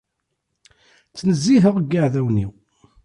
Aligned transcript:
Ttnezziheɣ 1.09 1.75
deg 1.79 1.91
yiɛdawen-iw. 1.93 2.51